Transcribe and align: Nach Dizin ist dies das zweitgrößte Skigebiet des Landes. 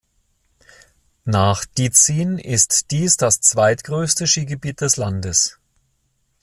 Nach 1.25 1.63
Dizin 1.65 2.39
ist 2.39 2.89
dies 2.89 3.17
das 3.17 3.39
zweitgrößte 3.39 4.25
Skigebiet 4.25 4.81
des 4.81 4.97
Landes. 4.97 5.59